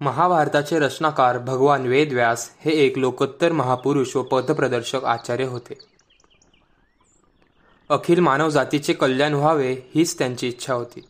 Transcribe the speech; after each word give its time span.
महाभारताचे 0.00 0.78
रचनाकार 0.78 1.38
भगवान 1.38 1.86
वेदव्यास 1.86 2.50
हे 2.60 2.70
एक 2.70 2.98
लोकोत्तर 2.98 3.52
महापुरुष 3.52 4.16
व 4.16 4.22
पथप्रदर्शक 4.22 5.04
आचार्य 5.04 5.44
होते. 5.44 5.74
अखिल 7.88 8.20
मानवजातीचे 8.20 8.92
कल्याण 8.92 9.34
व्हावे 9.34 9.76
हीच 9.94 10.18
त्यांची 10.18 10.48
इच्छा 10.48 10.74
होती. 10.74 11.00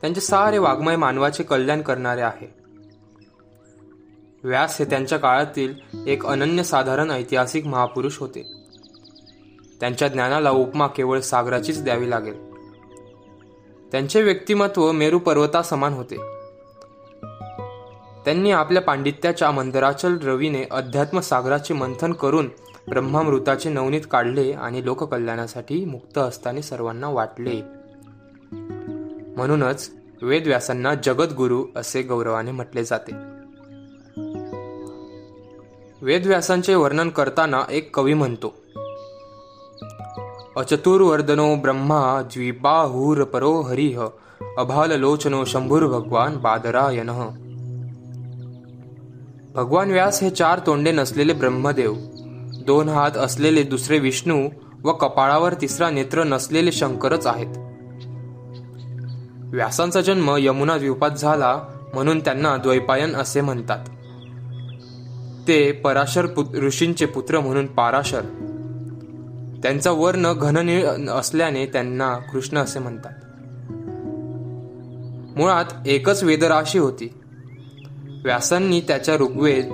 त्यांचे 0.00 0.20
सारे 0.20 0.58
वाङ्मय 0.58 0.96
मानवाचे 0.96 1.42
कल्याण 1.42 1.82
करणारे 1.82 2.20
आहे. 2.20 2.54
व्यास 4.44 4.78
हे 4.78 4.84
त्यांच्या 4.84 5.18
काळातील 5.18 5.74
एक 6.06 6.26
अनन्यसाधारण 6.26 7.10
ऐतिहासिक 7.10 7.66
महापुरुष 7.66 8.18
होते. 8.18 8.52
त्यांच्या 9.80 10.08
ज्ञानाला 10.08 10.50
उपमा 10.50 10.86
केवळ 10.86 11.20
सागराचीच 11.20 11.84
द्यावी 11.84 12.10
लागेल. 12.10 12.50
त्यांचे 13.92 14.22
व्यक्तिमत्व 14.22 14.92
मेरू 14.92 15.18
पर्वतासमान 15.18 15.92
होते. 15.92 16.39
त्यांनी 18.24 18.50
आपल्या 18.50 18.82
पांडित्याच्या 18.82 19.50
मंदराचल 19.50 20.18
रवीने 20.22 20.64
अध्यात्मसागराचे 20.70 21.74
मंथन 21.74 22.12
करून 22.12 22.48
ब्रह्मामृताचे 22.88 23.70
नवनीत 23.70 24.00
काढले 24.10 24.52
आणि 24.52 24.84
लोककल्याणासाठी 24.84 25.84
मुक्त 25.84 26.18
असताना 26.18 26.60
सर्वांना 26.60 27.08
वाटले. 27.08 27.62
म्हणूनच 29.36 29.90
वेदव्यासांना 30.22 30.94
जगद्गुरु 30.94 31.64
असे 31.76 32.02
गौरवाने 32.02 32.50
म्हटले 32.50 32.84
जाते. 32.84 33.14
वेदव्यासांचे 36.02 36.74
वर्णन 36.74 37.08
करताना 37.08 37.62
एक 37.70 37.96
कवी 37.96 38.14
म्हणतो 38.14 38.54
अचतुर्वर्दनो 40.56 41.56
ब्रह्मा 41.56 42.22
द्विबाहूर 42.22 43.24
परो 43.24 43.60
हरिह 43.60 44.02
अभाल 44.58 44.90
लोचनो 44.92 45.44
भगवान 45.88 46.36
बादरायन. 46.36 47.49
भगवान 49.54 49.90
व्यास 49.90 50.22
हे 50.22 50.30
चार 50.30 50.58
तोंडे 50.66 50.92
नसलेले 50.92 51.32
ब्रह्मदेव 51.32 51.94
दोन 52.66 52.88
हात 52.88 53.10
असलेले 53.16 53.62
दुसरे 53.62 53.98
विष्णू 53.98 54.48
व 54.84 54.92
कपाळावर 54.92 55.54
तिसरा 55.54 55.90
नेत्र 55.90 56.24
नसलेले 56.24 56.72
शंकरच 56.72 57.26
आहेत. 57.26 57.46
व्यासांचा 59.54 60.00
जन्म 60.00 60.36
यमुना 60.38 60.78
द्वीपात 60.78 61.10
झाला 61.10 61.62
म्हणून 61.94 62.20
त्यांना 62.20 62.56
द्वैपायन 62.56 63.14
असे 63.14 63.40
म्हणतात. 63.40 63.86
ते 65.48 65.72
पराशर 65.72 66.26
ऋषींचे 66.54 67.06
पुत्र 67.06 67.40
म्हणून 67.40 67.66
पाराशर. 67.66 68.20
त्यांचा 69.62 69.90
वर्ण 69.90 70.32
घननीळ 70.32 70.86
असल्याने 71.08 71.66
त्यांना 71.66 72.16
कृष्ण 72.16 72.58
असे 72.58 72.78
म्हणतात. 72.78 73.12
मुळात 75.38 75.86
एकच 75.86 76.22
वेदराशी 76.22 76.78
होती. 76.78 77.19
व्यासांनी 78.24 78.80
त्याच्या 78.80 79.14
ऋग्वेद 79.16 79.72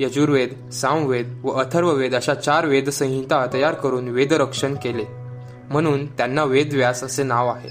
यजुर्वेद 0.00 0.70
सामवेद 0.70 1.40
व 1.44 1.50
अथर्ववेद 1.50 2.14
अशा 2.14 2.34
चार 2.34 2.66
वेदसंहिता 2.66 3.46
तयार 3.52 3.74
करून 3.74 4.08
वेदरक्षण 4.08 4.74
केले. 4.74 5.04
म्हणून 5.70 6.06
त्यांना 6.06 6.44
वेदव्यास 6.44 7.04
असे 7.04 7.22
नाव 7.22 7.48
आहे. 7.48 7.68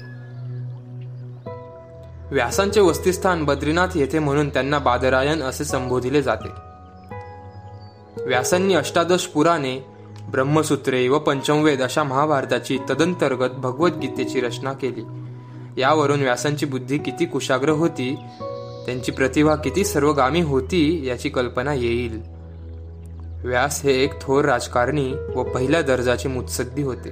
व्यासांचे 2.34 2.80
वस्तिस्थान 2.80 3.44
बद्रीनाथ 3.44 3.88
येथे 3.94 4.18
म्हणून 4.18 4.48
त्यांना 4.48 4.78
बादरायण 4.78 5.42
असे 5.42 5.64
संबोधिले 5.64 6.22
जाते. 6.22 6.48
व्यासांनी 8.26 8.74
अष्टादश 8.74 9.26
पुराणे 9.26 9.84
ब्रह्मसूत्रे 10.30 11.08
व 11.08 11.18
पंचमवेद 11.18 11.82
अशा 11.82 12.02
महाभारताची 12.02 12.78
तदंतर्गत 12.90 13.50
भगवद्गीतेची 13.50 14.40
रचना 14.40 14.72
केली. 14.72 15.02
यावरून 15.80 16.20
व्यासांची 16.20 16.66
बुद्धी 16.66 16.98
किती 16.98 17.24
कुशाग्र 17.24 17.68
होती 17.68 18.16
त्यांची 18.88 19.12
प्रतिभा 19.12 19.54
किती 19.54 19.84
सर्वगामी 19.84 20.40
होती 20.40 21.06
याची 21.06 21.28
कल्पना 21.28 21.74
येईल. 21.74 22.22
व्यास 23.44 23.82
हे 23.82 23.92
एक 23.92 24.22
थोर 24.22 24.44
राजकारणी 24.44 25.14
व 25.34 25.42
पहिल्या 25.42 25.82
दर्जाचे 25.82 26.28
मुत्सद्दी 26.28 26.82
होते. 26.82 27.10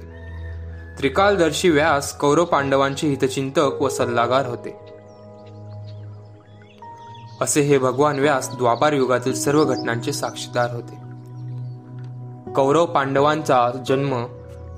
त्रिकालदर्शी 0.99 1.69
व्यास 1.69 2.17
कौरव 2.17 2.45
पांडवांचे 2.45 3.07
हितचिंतक 3.07 3.81
व 3.81 3.89
सल्लागार 3.89 4.45
होते. 4.45 4.77
असे 7.41 7.61
हे 7.61 7.77
भगवान 7.77 8.19
व्यास 8.19 8.57
द्वापार 8.57 8.93
युगातील 8.93 9.33
सर्व 9.33 9.65
घटनांचे 9.65 10.13
साक्षीदार 10.13 10.69
होते. 10.71 10.95
कौरव 12.51 12.85
पांडवांचा 12.85 13.71
जन्म 13.87 14.25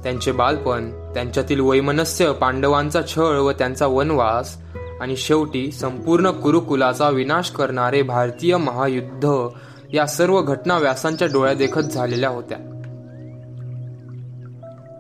त्यांचे 0.04 0.32
बालपण 0.32 1.14
त्यांच्यातील 1.14 1.60
वैमनस्य 1.60 2.32
पांडवांचा 2.32 3.02
छळ 3.02 3.38
व 3.38 3.52
त्यांचा 3.52 3.88
वनवास 3.88 4.58
आणि 5.02 5.16
शेवटी 5.16 5.72
संपूर्ण 5.72 6.32
कुरुकुलाचा 6.32 7.10
विनाश 7.10 7.50
करणारे 7.50 8.02
भारतीय 8.02 8.58
महायुद्ध 8.58 9.48
या 9.94 10.06
सर्व 10.06 10.42
घटना 10.42 10.78
व्यासांच्या 10.78 11.28
डोळ्यादेखत 11.28 11.80
झालेल्या 11.80 12.30
होत्या. 12.30 12.58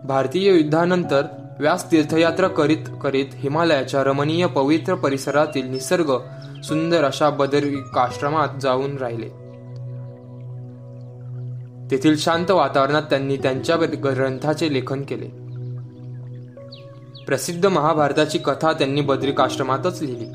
भारतीय 0.03 0.57
युद्धानंतर 0.57 1.23
व्यास 1.59 1.91
तीर्थयात्रा 1.91 2.47
करीत 2.47 2.89
करीत 3.01 3.25
हिमालयाच्या 3.33 4.03
रमणीय 4.03 4.45
पवित्र 4.45 4.95
परिसरातील 4.95 5.69
निसर्ग 5.69 6.13
सुंदर 6.63 7.03
अशा 7.03 7.29
बदरिकाश्रमात 7.29 8.47
जाऊन 8.61 8.97
राहिले. 8.97 9.27
तेथील 11.91 12.17
शांत 12.17 12.51
वातावरणात 12.51 13.01
त्यांनी 13.01 13.38
त्यांच्या 13.38 13.75
ग्रंथाचे 13.77 14.73
लेखन 14.73 15.01
केले. 15.01 15.48
प्रसिद्ध 17.29 17.66
महाभारताची 17.66 18.38
कथा 18.38 18.73
त्यांनी 18.73 19.01
बद्रिकाश्रमातच 19.01 20.01
लिहिली. 20.01 20.25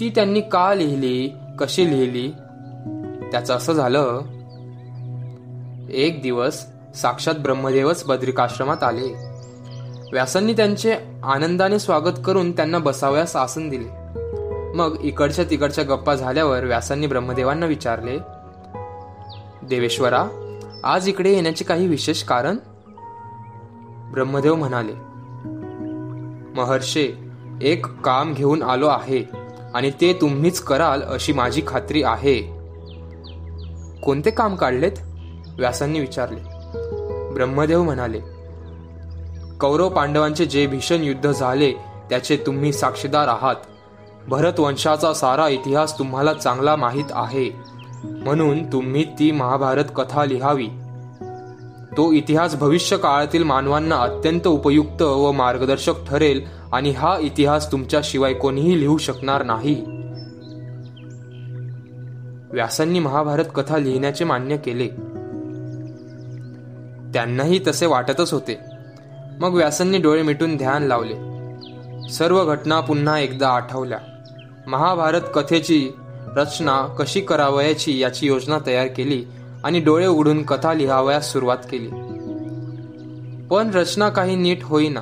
ती 0.00 0.10
त्यांनी 0.14 0.40
का 0.40 0.74
लिहिली 0.74 1.32
कशी 1.58 1.90
लिहिली? 1.90 2.30
त्याचं 3.30 3.54
असं 3.54 3.72
झालं 3.72 4.20
एक 5.90 6.22
दिवस 6.22 6.66
साक्षात 6.94 7.34
ब्रह्मदेवच 7.34 8.04
बद्रिकाश्रमात 8.06 8.82
आले. 8.82 9.14
व्यासांनी 10.12 10.52
त्यांचे 10.52 10.94
आनंदाने 11.22 11.78
स्वागत 11.78 12.20
करून 12.24 12.52
त्यांना 12.52 12.78
बसावयास 12.78 13.36
आसन 13.36 13.68
दिले. 13.68 13.88
मग 14.74 14.96
इकडच्या 15.00 15.44
तिकडच्या 15.50 15.84
गप्पा 15.84 16.14
झाल्यावर 16.14 16.64
व्यासांनी 16.64 17.06
ब्रह्मदेवांना 17.06 17.66
विचारले 17.66 18.18
देवेश्वरा 19.62 20.26
आज 20.84 21.08
इकडे 21.08 21.32
येण्याचे 21.32 21.64
काही 21.64 21.86
विशेष 21.86 22.22
कारण? 22.22 22.56
ब्रह्मदेव 24.12 24.54
म्हणाले 24.54 25.15
महर्षे 26.56 27.18
एक 27.62 27.86
काम 27.86 28.34
घेऊन 28.34 28.62
आलो 28.62 28.86
आहे 28.86 29.24
आणि 29.74 29.90
ते 29.90 30.12
तुम्हीच 30.12 30.60
कराल 30.60 31.02
अशी 31.02 31.32
माझी 31.32 31.62
खात्री 31.66 32.02
आहे. 32.02 32.42
कोणते 34.02 34.30
काम 34.30 34.56
काढलेत? 34.56 34.92
व्यासांनी 35.58 36.00
विचारले. 36.00 36.40
ब्रह्मदेव 37.34 37.82
म्हणाले 37.82 38.20
कौरव 39.60 39.88
पांडवांचे 39.88 40.44
जे 40.44 40.66
भीषण 40.66 41.04
युद्ध 41.04 41.32
झाले 41.32 41.72
त्याचे 42.10 42.36
तुम्ही 42.36 42.72
साक्षीदार 42.72 43.28
आहात. 43.28 43.56
भरत 44.28 44.60
वंशाचा 44.60 45.14
सारा 45.14 45.48
इतिहास 45.48 45.98
तुम्हाला 45.98 46.32
चांगला 46.32 46.76
माहीत 46.76 47.04
आहे. 47.10 47.50
म्हणून 48.04 48.72
तुम्ही 48.72 49.04
ती 49.04 49.30
महाभारत 49.30 49.84
कथा 49.96 50.24
लिहावी. 50.24 50.68
तो 51.96 52.12
इतिहास 52.12 52.54
भविष्य 52.54 52.96
काळातील 52.96 53.42
मानवांना 53.42 53.96
अत्यंत 53.96 54.46
उपयुक्त 54.46 55.02
व 55.02 55.32
मार्गदर्शक 55.32 56.04
ठरेल 56.06 56.42
आणि 56.72 56.90
हा 56.90 57.18
इतिहास 57.20 57.72
तुमच्याशिवाय 57.72 58.34
कोणीही 58.34 58.80
लिहू 58.80 58.98
शकणार 58.98 59.42
नाही. 59.42 59.84
व्यासांनी 62.52 62.98
महाभारत 62.98 63.44
कथा 63.54 63.78
लिहिण्याचे 63.78 64.24
मान्य 64.24 64.56
केले. 64.56 64.88
त्यांनाही 67.12 67.60
तसे 67.66 67.86
वाटतच 67.86 68.32
होते. 68.32 68.60
मग 69.40 69.54
व्यासांनी 69.54 69.98
डोळे 69.98 70.22
मिटून 70.22 70.56
ध्यान 70.56 70.82
लावले. 70.82 71.14
सर्व 72.08 72.44
घटना 72.44 72.80
पुन्हा 72.80 73.18
एकदा 73.18 73.48
आठवल्या. 73.48 73.98
महाभारत 74.66 75.20
कथेची 75.34 75.90
रचना 76.36 76.94
कशी 76.98 77.20
करावयाची 77.20 77.98
याची 77.98 78.26
योजना 78.26 78.58
तयार 78.66 78.86
केली 78.86 79.24
आणि 79.66 79.80
डोळे 79.80 80.06
उघडून 80.06 80.42
कथा 80.42 80.74
लिहावयास 80.74 81.32
सुरुवात 81.32 81.56
केली. 81.70 81.88
पण 83.46 83.70
रचना 83.74 84.08
काही 84.08 84.36
नीट 84.36 84.58
होईना. 84.62 85.00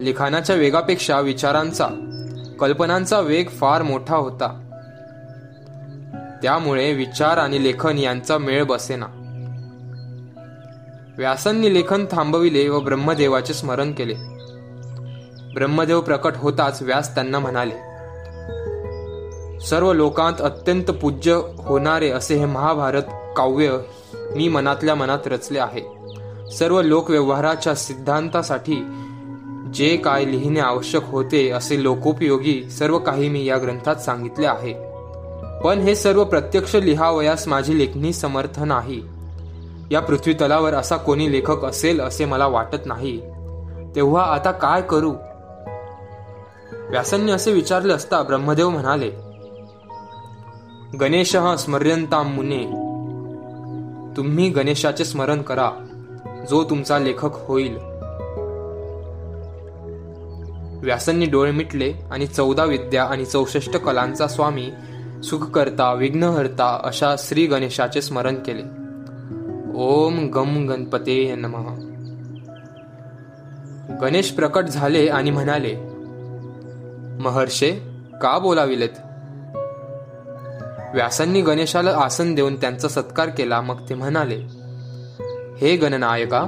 लिखाणाच्या 0.00 0.56
वेगापेक्षा 0.56 1.20
विचारांचा 1.20 1.88
कल्पनांचा 2.60 3.20
वेग 3.20 3.48
फार 3.48 3.82
मोठा 3.82 4.16
होता. 4.16 4.60
त्यामुळे 6.42 6.92
विचार 6.92 7.36
आणि 7.36 7.62
लेखन 7.62 7.98
यांचा 7.98 8.38
मेळ 8.38 8.64
बसेना. 8.64 9.06
व्यासांनी 11.18 11.74
लेखन 11.74 12.04
थांबविले 12.10 12.68
व 12.68 12.80
ब्रह्मदेवाचे 12.80 13.54
स्मरण 13.54 13.92
केले. 13.92 14.14
ब्रह्मदेव 15.54 16.00
प्रकट 16.00 16.32
होताच 16.36 16.82
व्यास 16.82 17.14
त्यांना 17.14 17.38
म्हणाले 17.38 17.74
सर्व 19.60 19.92
लोकांत 19.92 20.34
अत्यंत 20.40 20.84
पूज्य 20.84 21.40
होणारे 21.58 22.10
असे 22.10 22.36
हे 22.36 22.44
महाभारत 22.44 23.02
काव्य 23.36 23.78
मी 24.36 24.48
मनातल्या 24.48 24.94
मनात 24.94 25.18
रचले 25.26 25.58
आहे. 25.58 25.82
सर्व 26.52 26.82
लोकव्यवहाराच्या 26.82 27.74
सिद्धांतासाठी 27.74 28.86
जे 29.74 29.96
काय 29.96 30.24
लिहिणे 30.24 30.60
आवश्यक 30.60 31.02
होते 31.04 31.50
असे 31.50 31.82
लोकोपयोगी 31.82 32.70
सर्व 32.70 32.98
काही 32.98 33.28
मी 33.28 33.44
या 33.44 33.58
ग्रंथात 33.58 33.96
सांगितले 33.96 34.46
आहे. 34.46 34.74
पण 35.64 35.78
हे 35.78 35.94
सर्व 35.94 36.24
प्रत्यक्ष 36.24 36.76
लिहावयास 36.76 37.48
माझी 37.48 37.78
लेखणी 37.78 38.12
समर्थ 38.12 38.60
नाही. 38.60 39.02
या 39.90 40.00
पृथ्वी 40.00 40.32
तलावर 40.32 40.74
असा 40.74 40.96
कोणी 40.96 41.32
लेखक 41.32 41.64
असेल 41.64 42.00
असे 42.00 42.24
मला 42.24 42.46
वाटत 42.46 42.86
नाही. 42.86 43.20
तेव्हा 43.96 44.22
आता 44.22 44.50
काय 44.50 44.82
करू? 44.82 45.12
व्यासांनी 46.72 47.32
असे 47.32 47.52
विचारले 47.52 47.92
असता 47.92 48.22
ब्रह्मदेव 48.22 48.70
म्हणाले 48.70 49.10
गणेश 51.00 51.36
स्मर्यंता 51.58 52.22
मुने 52.22 52.83
तुम्ही 54.16 54.50
गणेशाचे 54.50 55.04
स्मरण 55.04 55.42
करा 55.42 55.70
जो 56.50 56.64
तुमचा 56.64 56.98
लेखक 56.98 57.30
होईल. 57.34 57.76
व्यासांनी 60.84 61.26
डोळे 61.26 61.50
मिटले 61.50 61.92
आणि 62.10 62.26
चौदा 62.26 62.64
विद्या 62.64 63.04
आणि 63.04 63.24
चौसष्ट 63.24 63.76
कलांचा 63.76 64.26
स्वामी 64.26 64.70
सुखकर्ता 65.24 65.92
विघ्नहर्ता 65.92 66.80
अशा 66.84 67.14
श्री 67.18 67.46
गणेशाचे 67.46 68.02
स्मरण 68.02 68.34
केले. 68.34 68.62
ओम 69.74 70.28
गम 70.28 70.68
गणपते 70.68 71.34
नमः. 71.34 71.74
गणेश 74.00 74.30
प्रकट 74.30 74.64
झाले 74.64 75.06
आणि 75.06 75.30
म्हणाले 75.30 75.76
महर्षे 77.22 77.70
का 78.22 78.38
बोलाविलेत? 78.38 79.13
व्यासांनी 80.94 81.42
गणेशाला 81.42 81.90
आसन 81.90 82.34
देऊन 82.34 82.56
त्यांचा 82.56 82.88
सत्कार 82.88 83.28
केला 83.28 83.60
मग 83.60 83.88
ते 83.88 83.94
म्हणाले 83.94 84.36
हे 85.60 85.76
गणनायका 85.76 86.46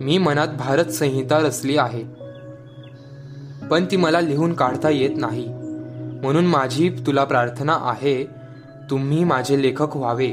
मी 0.00 0.18
मनात 0.18 0.48
भारत 0.48 0.84
संहिता 0.84 1.38
रचली 1.38 1.76
आहे. 1.76 2.04
पण 3.66 3.84
ती 3.90 3.96
मला 3.96 4.20
लिहून 4.20 4.52
काढता 4.52 4.90
येत 4.90 5.10
नाही. 5.16 5.48
म्हणून 6.22 6.46
माझी 6.46 6.88
तुला 6.88 7.24
प्रार्थना 7.24 7.78
आहे 7.80 8.24
तुम्ही 8.90 9.24
माझे 9.24 9.62
लेखक 9.62 9.96
व्हावे. 9.96 10.32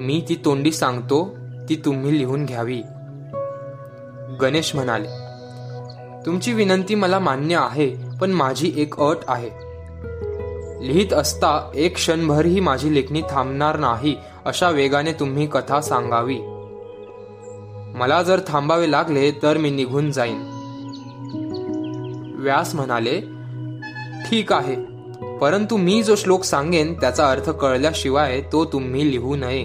मी 0.00 0.24
ती 0.28 0.40
तोंडी 0.44 0.72
सांगतो 0.72 1.36
ती 1.68 1.82
तुम्ही 1.84 2.18
लिहून 2.18 2.44
घ्यावी. 2.44 2.82
गणेश 4.40 4.74
म्हणाले 4.74 5.08
तुमची 6.26 6.52
विनंती 6.52 6.94
मला 6.94 7.18
मान्य 7.18 7.56
आहे 7.56 7.96
पण 8.20 8.30
माझी 8.30 8.72
एक 8.76 9.00
अट 9.00 9.16
आहे. 9.28 9.63
लिहित 10.84 11.12
असता 11.12 11.70
एक 11.74 11.94
क्षणभरही 11.94 12.60
माझी 12.60 12.94
लेखणी 12.94 13.22
थांबणार 13.30 13.78
नाही 13.78 14.16
अशा 14.44 14.68
वेगाने 14.70 15.12
तुम्ही 15.12 15.46
कथा 15.46 15.80
सांगावी. 15.80 16.38
मला 17.98 18.22
जर 18.22 18.40
थांबावे 18.48 18.90
लागले 18.90 19.30
तर 19.42 19.58
मी 19.58 19.70
निघून 19.70 20.10
जाईन. 20.12 20.42
व्यास 22.38 22.74
म्हणाले 22.74 23.20
ठीक 24.26 24.52
आहे 24.52 24.76
परंतु 25.38 25.76
मी 25.76 26.02
जो 26.02 26.16
श्लोक 26.16 26.44
सांगेन 26.44 26.94
त्याचा 26.94 27.30
अर्थ 27.30 27.50
कळल्याशिवाय 27.50 28.40
तो 28.52 28.64
तुम्ही 28.64 29.10
लिहू 29.10 29.36
नये. 29.36 29.64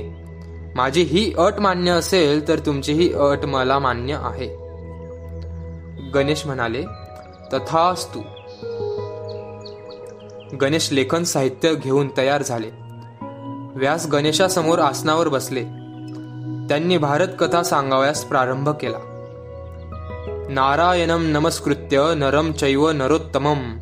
माझी 0.76 1.02
ही 1.02 1.32
अट 1.38 1.60
मान्य 1.60 1.92
असेल 1.92 2.48
तर 2.48 2.60
तुमची 2.60 2.94
ही 2.94 3.12
अट 3.14 3.46
मला 3.46 3.80
मान्य 3.80 4.20
आहे. 4.22 4.48
गणेश 6.14 6.46
म्हणाले 6.46 6.84
तथास्तु 7.54 8.20
गणेश 10.62 10.92
लेखन 10.92 11.24
साहित्य 11.24 11.76
घेऊन 11.76 12.10
तयार 12.18 12.44
झाले. 12.44 12.70
व्यास 13.76 14.08
गणेशासमोर 14.08 14.80
आसनावर 14.80 15.28
बसले. 15.28 15.64
त्यांनी 16.70 16.98
भारत 16.98 17.28
कथा 17.40 17.64
सांगावयास 17.64 18.24
प्रारंभ 18.24 18.70
केला. 18.70 18.98
नारायणम 20.50 21.22
नमस्कृत्य 21.22 22.14
नरम 22.16 22.52
चैव 22.52 22.92
नरोत्तमम 22.92 23.78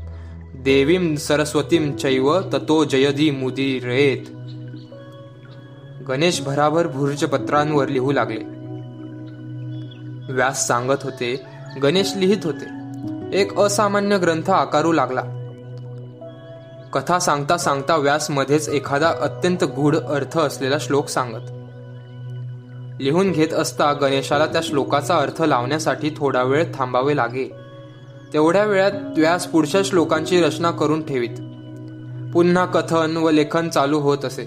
देवीम 0.55 1.15
सरस्वतीम 1.15 1.91
चैव 1.91 2.41
ततो 2.41 2.83
जयदी 2.83 3.31
मुदीरेत. 3.31 4.29
गणेश 6.07 6.41
भराभर 6.41 6.87
भुर्जपत्रांवर 6.87 7.87
लिहू 7.87 8.11
लागले. 8.11 8.43
व्यास 10.33 10.67
सांगत 10.67 11.03
होते 11.03 11.43
गणेश 11.83 12.13
लिहित 12.15 12.45
होते. 12.45 12.65
एक 13.41 13.59
असामान्य 13.59 14.17
ग्रंथ 14.17 14.49
आकारू 14.49 14.91
लागला. 14.91 15.37
कथा 16.94 17.19
सांगता 17.19 17.57
सांगता 17.57 17.95
व्यास 17.95 18.31
मध्येच 18.31 18.69
एखादा 18.69 19.13
अत्यंत 19.22 19.63
गूढ 19.63 19.95
अर्थ 19.95 20.39
असलेला 20.39 20.75
श्लोक 20.80 21.07
सांगत. 21.07 21.51
लिहून 23.01 23.31
घेत 23.31 23.54
असता 23.54 23.94
गणेशाला 23.94 24.45
त्या 24.45 24.62
श्लोकाचा 24.63 25.16
अर्थ 25.16 25.42
लावण्यासाठी 25.42 26.10
थोडा 26.18 26.44
वेळ 26.44 26.66
थांबावे 26.75 27.16
लागे. 27.16 27.51
तेवढ्या 28.34 28.63
वेळात 28.63 28.92
व्यास 29.18 29.48
पुढच्या 29.48 29.81
श्लोकांची 29.84 30.42
रचना 30.42 30.72
करून 30.72 31.06
ठेवीत. 31.06 31.42
पुन्हा 32.34 32.66
कथन 32.66 33.18
व 33.18 33.30
लेखन 33.30 33.69
चालू 33.69 34.00
होत 34.00 34.25
असे. 34.25 34.44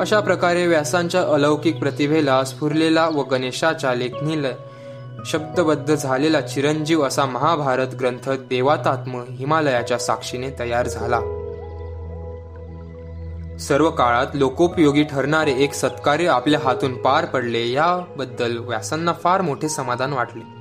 अशा 0.00 0.20
प्रकारे 0.20 0.66
व्यासांच्या 0.66 1.22
अलौकिक 1.22 1.78
प्रतिभेला 1.78 2.44
स्फुरलेला 2.44 3.08
व 3.08 3.22
गणेशाच्या 3.22 3.94
लेखणीला 3.94 4.48
शब्दबद्ध 5.26 5.94
झालेला 5.94 6.40
चिरंजीव 6.40 7.02
असा 7.02 7.24
महाभारत 7.24 7.94
ग्रंथ 8.00 8.30
देवातात्म 8.30 9.24
हिमालयाच्या 9.30 9.98
साक्षीने 9.98 10.50
तयार 10.58 10.88
झाला. 10.88 11.20
सर्व 13.60 13.90
काळात 13.90 14.26
लोकोपयोगी 14.34 15.02
ठरणारे 15.02 15.52
एक 15.52 15.74
सत्कार्य 15.74 16.26
आपल्या 16.26 16.60
हातून 16.64 16.94
पार 16.94 17.24
पडले 17.24 17.72
याबद्दल 17.72 18.58
व्यासांना 18.58 19.12
फार 19.12 19.40
मोठे 19.40 19.68
समाधान 19.68 20.12
वाटले. 20.12 20.58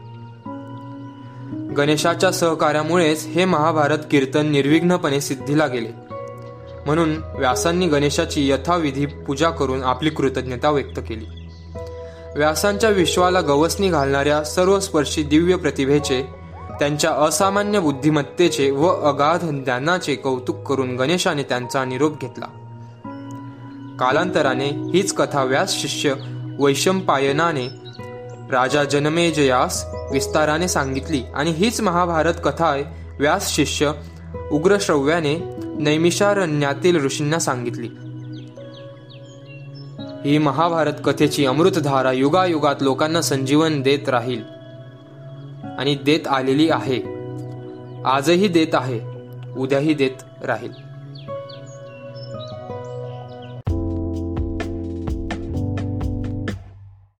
गणेशाच्या 1.74 2.32
सहकार्यामुळेच 2.32 3.26
हे 3.26 3.46
महाभारत 3.46 4.00
कीर्तन 4.12 4.46
निर्विघ्नपणे 4.46 5.22
सिद्धीला 5.22 5.68
गेले. 5.68 5.90
म्हणून 6.86 7.16
व्यासांनी 7.36 7.88
गणेशाची 7.88 8.52
यथाविधी 8.52 9.06
पूजा 9.06 9.50
करून 9.50 9.84
आपली 9.84 10.10
कृतज्ञता 10.10 10.70
व्यक्त 10.70 11.00
केली. 11.00 11.37
व्यासांच्या 12.36 12.90
विश्वाला 12.90 13.42
गवसणी 13.42 13.90
घालणाऱ्या 13.90 14.44
सर्वस्पर्शी 14.44 15.24
दिव्य 15.24 15.56
प्रतिभेचे 15.56 16.22
त्यांच्या 16.80 17.12
असामान्य 17.12 17.80
बुद्धिमत्तेचे 17.80 18.72
व 18.72 18.88
अगाध 18.88 19.46
ज्ञानाचे 19.46 20.16
कौतुक 20.16 20.64
करून 20.64 20.96
गणेशाने 20.96 21.44
त्यांचा 21.44 21.86
निरोप 21.86 22.22
घेतला. 22.22 22.46
कालांतराने 24.00 24.68
हीच 24.68 25.14
कथा 25.14 25.44
व्यास 25.44 25.74
शिष्य 25.74 26.14
वैशंपायनाने 26.60 27.68
राजा 28.52 28.84
जनमेजयास 28.84 29.86
विस्ताराने 30.12 30.68
सांगितली 30.68 31.22
आणि 31.36 31.52
हीच 31.52 31.82
महाभारत 31.82 32.34
कथा 32.44 32.76
व्यास 33.20 33.56
शिष्य 33.56 33.92
उग्रश्रव्याने 34.52 35.54
नैमिषारण्यातील 35.80 37.06
ऋषींना 37.06 37.40
सांगितली. 37.40 37.90
ही 40.26 40.38
महाभारत 40.38 40.94
कथेची 41.06 41.46
अमृतधारा 41.46 42.12
युगायुगात 42.12 42.76
लोकांना 42.82 43.22
संजीवन 43.22 43.82
देत 43.82 44.10
राहील. 44.10 44.42
आणि 45.78 45.96
देत 45.96 46.28
आलेली 46.28 46.70
आहे. 46.70 47.02
आजही 48.06 48.48
देत 48.48 48.68
आहे. 48.74 49.00
उद्याही 49.58 49.94
देत 49.94 50.46
राहील. 50.46 50.87